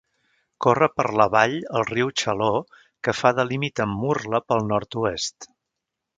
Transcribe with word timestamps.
Corre 0.65 0.85
per 1.01 1.03
la 1.19 1.27
vall 1.35 1.53
el 1.79 1.85
riu 1.89 2.09
Xaló 2.21 2.49
que 3.09 3.15
fa 3.19 3.33
de 3.41 3.47
límit 3.51 3.83
amb 3.87 4.01
Murla 4.07 4.43
pel 4.49 4.67
nord-oest. 4.73 5.51